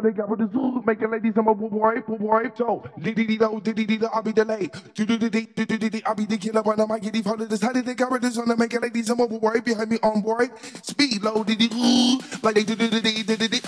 they 0.00 0.10
got 0.10 0.28
with 0.28 0.40
the 0.40 0.48
zoo, 0.52 0.82
making 0.86 1.10
ladies 1.10 1.34
I'm 1.36 1.46
a 1.46 1.52
wipe, 1.52 2.08
wipe, 2.08 2.58
yo. 2.58 2.84
Diddy 2.98 3.14
diddy 3.26 3.38
do, 3.38 3.60
diddy 3.62 3.84
diddy, 3.84 4.06
I 4.06 4.20
be 4.22 4.32
delayed. 4.32 4.70
Do 4.94 5.04
do 5.04 5.18
diddy 5.18 5.46
diddy 5.54 5.76
diddy, 5.76 6.02
I 6.06 6.14
be 6.14 6.24
the 6.24 6.36
killer 6.38 6.62
when 6.62 6.80
I'm 6.80 6.90
a 6.90 6.98
giddy 6.98 7.22
follow 7.22 7.44
this. 7.44 7.60
How 7.62 7.72
they 7.72 7.94
got 7.94 8.10
with 8.10 8.22
this 8.22 8.38
on 8.38 8.48
the 8.48 8.56
making 8.56 8.80
ladies 8.80 9.10
I'm 9.10 9.20
a 9.20 9.26
wipe 9.26 9.64
behind 9.64 9.90
me 9.90 9.98
on 10.02 10.22
boy. 10.22 10.48
Speed 10.82 11.22
low, 11.22 11.44
diddy 11.44 11.68
doo, 11.68 12.18
like 12.42 12.54
they 12.54 12.64
do 12.64 12.74
do 12.74 12.88
do 12.88 13.00
do 13.00 13.36
do 13.36 13.48
do. 13.48 13.60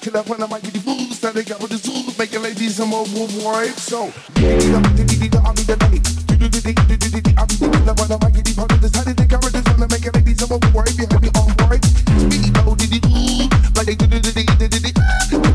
Killer 0.00 0.22
when 0.22 0.42
I'm 0.42 0.52
a 0.52 0.60
giddy 0.60 0.78
fool, 0.78 1.10
so 1.10 1.32
they 1.32 1.44
got 1.44 1.60
with 1.60 1.70
the 1.70 1.78
zoo, 1.78 2.12
making 2.18 2.42
ladies 2.42 2.78
I'm 2.80 2.92
a 2.92 3.02
wipe, 3.42 3.74
so. 3.76 4.12
Diddy 4.34 5.04
diddy 5.04 5.28
diddy, 5.28 5.38
I 5.38 5.52
be 5.52 5.64
delayed. 5.64 6.04
Do 6.26 6.36
do 6.36 6.48
diddy 6.48 6.74
diddy 6.74 7.08
diddy, 7.10 7.34
I 7.36 7.44
be 7.46 7.56
the 7.56 7.68
killer 7.68 7.94
when 7.98 8.12
I'm 8.12 8.22
a 8.22 8.30
giddy 8.30 8.52
follow 8.52 8.76
this. 8.78 8.94
How 8.94 9.04
did 9.04 9.16
they 9.16 9.26
got 9.26 9.42
with 9.42 9.52
this 9.52 9.66
on 9.68 9.80
the 9.80 9.88
making 9.88 10.12
ladies 10.12 10.40
I'm 10.42 10.52
a 10.54 10.58
wipe 10.70 10.94
behind 10.96 11.22
me 11.22 11.30
on 11.34 11.50
boy. 11.58 11.76
Speed 12.24 12.56
low, 12.62 12.74
diddy 12.74 13.00
doo, 13.00 13.48
like 13.74 13.86
they 13.86 13.96
do 13.96 14.06
do 14.06 14.20
diddy 14.20 14.33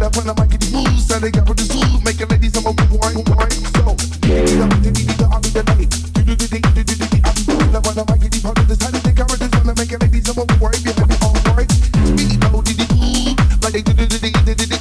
up 0.10 0.18
when 0.18 0.30
I 0.30 0.34
might 0.34 0.50
get 0.50 0.66
moves 0.74 1.12
and 1.12 1.22
they 1.22 1.32
got 1.32 1.48
with 1.48 1.58
the 1.58 1.66
zoo. 1.70 2.02
Making 2.02 2.28
ladies, 2.30 2.58
I'm 2.58 2.66
a 2.66 2.72
wiggle, 2.74 3.00
I 3.06 3.14
ain't 3.14 3.30
wine. 3.30 3.62
So, 3.78 3.94
yeah, 4.26 4.42
yeah, 4.42 4.58
yeah, 4.58 4.82
yeah, 4.82 4.94
yeah, 4.98 5.14
yeah, 5.22 5.34
I'll 5.34 5.42
be 5.42 5.50
the 5.54 5.64
night. 5.70 5.90
Do 6.18 6.22
do 6.26 6.34
do 6.36 6.48
do 6.50 6.60
do 6.74 6.84
do 6.84 6.96
do. 6.98 7.18
I'll 7.22 7.34
be 7.34 7.44
the 7.46 7.82
one 7.86 7.96
that 7.96 8.06
might 8.10 8.22
get 8.22 8.32
deep 8.34 8.46
under 8.46 8.66
this. 8.66 8.82
How 8.82 8.90
do 8.90 9.00
they 9.06 9.14
cover 9.14 9.38
this? 9.38 9.52
I'm 9.54 9.70
making 9.78 10.00
ladies, 10.02 10.26
I'm 10.30 10.42
a 10.42 10.46
wiggle, 10.58 10.82
you 10.82 10.94
have 10.98 11.10
me 11.10 11.18
all 11.22 11.34
right. 11.54 11.70
Speed, 11.70 12.42
oh, 12.50 12.62
did 12.66 12.82
it, 12.82 12.90
like 13.62 13.74
they 13.74 13.84
do 13.86 13.94
do 13.94 14.06
do 14.10 14.18
do 14.18 14.54
do 14.58 14.66
do. 14.66 14.78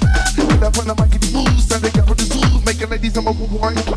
That 0.64 0.72
when 0.76 0.88
I 0.88 0.94
might 0.96 1.12
get 1.12 1.24
moves 1.32 1.68
that 1.68 1.80
they 1.84 1.92
got 1.92 2.08
with 2.08 2.18
the 2.18 2.26
zoo. 2.32 2.64
Making 2.64 2.88
ladies, 2.88 3.16
I'm 3.18 3.28
a 3.28 3.32
wiggle, 3.32 3.60
I 3.60 3.76
ain't 3.76 3.87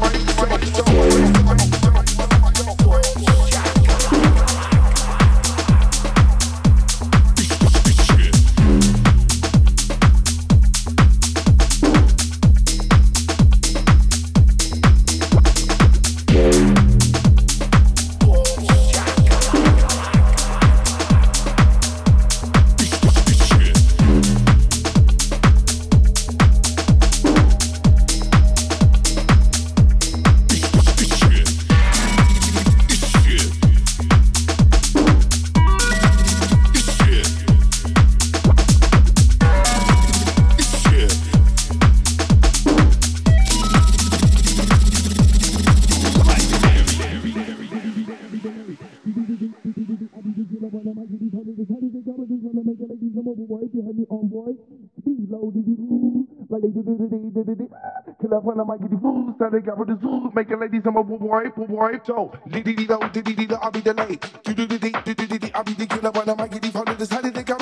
when 58.52 58.60
I 58.60 58.64
might 58.64 58.82
get 58.82 58.90
the 58.92 58.98
booze, 58.98 59.34
now 59.40 59.50
they 59.50 59.60
got 59.60 59.78
with 59.78 59.88
the 59.88 59.98
zoo, 60.02 60.30
making 60.36 60.60
ladies 60.60 60.82
I'm 60.86 60.98
a 60.98 61.04
boy, 61.04 61.50
boy, 61.56 61.66
boy, 61.68 61.92
so, 62.06 62.34
dee 62.50 62.62
dee 62.62 62.76
dee 62.76 62.88
dee 63.14 63.22
dee 63.22 63.46
dee, 63.48 63.56
I'll 63.56 63.72
be 63.72 63.80
the 63.80 63.94
late, 63.94 64.22
doo 64.44 64.54
doo 64.54 64.68
dee 64.68 64.78
dee 64.78 65.14
dee 65.14 65.38
dee, 65.38 65.52
I'll 65.54 65.64
be 65.64 65.74
the 65.74 65.86
killer 65.86 66.12
when 66.12 66.30
I 66.30 66.36
might 66.36 66.52
get 66.52 66.62
the 66.62 66.70
phone, 66.70 66.86
decided 66.98 67.34
they 67.34 67.44
got 67.44 67.61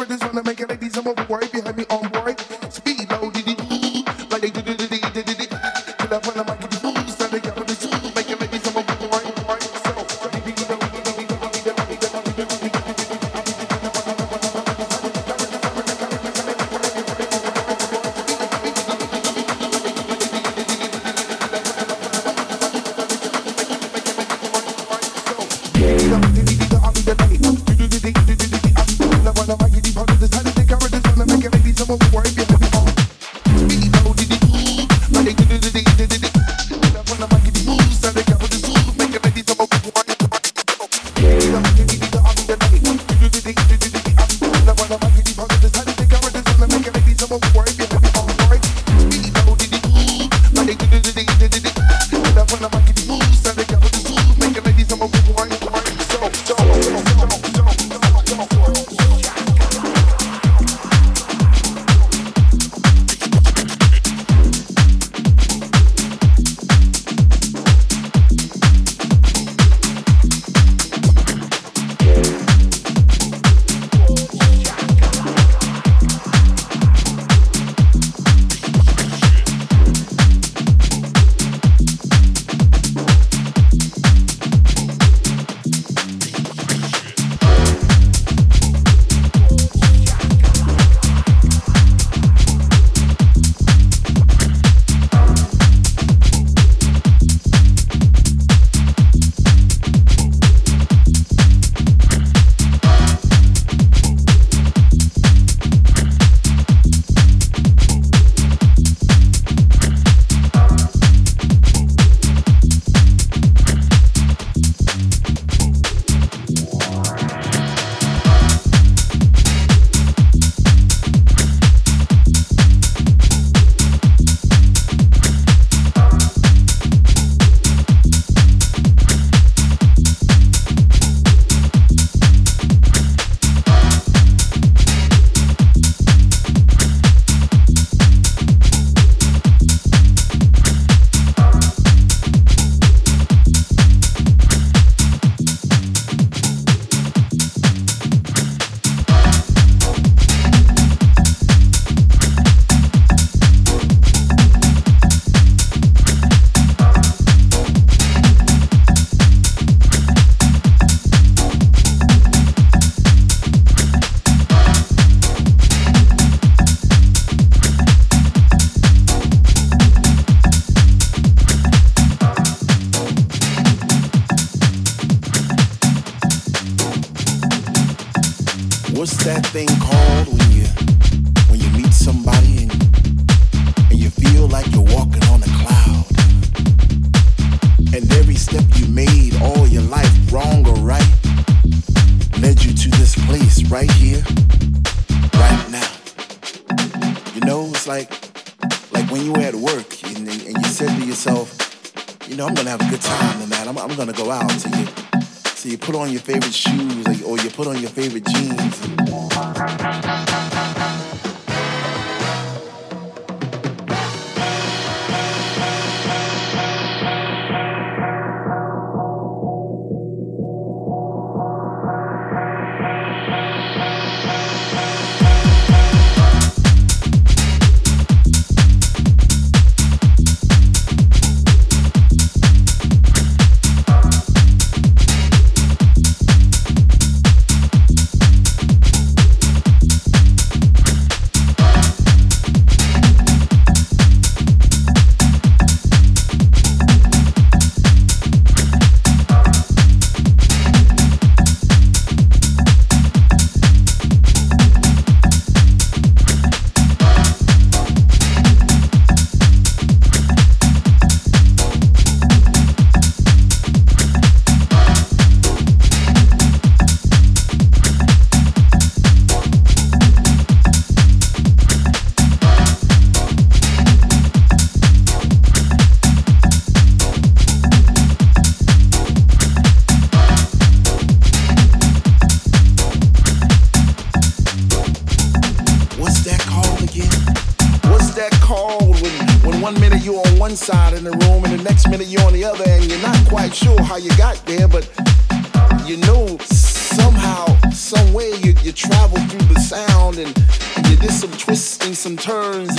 some 301.99 302.15
turns. 302.15 302.78